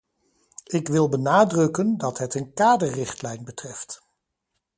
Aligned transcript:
Ik 0.65 0.87
wil 0.87 1.09
benadrukken 1.09 1.97
dat 1.97 2.17
het 2.17 2.35
een 2.35 2.53
kaderrichtlijn 2.53 3.43
betreft. 3.43 4.01